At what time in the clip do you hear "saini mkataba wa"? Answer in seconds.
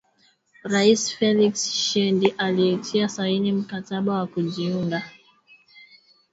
3.09-4.27